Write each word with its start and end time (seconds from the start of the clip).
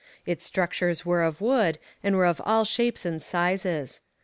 Its 0.25 0.43
structures 0.43 1.05
were 1.05 1.21
of 1.21 1.41
wood 1.41 1.77
and 2.01 2.15
were 2.15 2.25
of 2.25 2.41
all 2.43 2.65
shapes 2.65 3.05
and 3.05 3.21
sizes. 3.21 4.01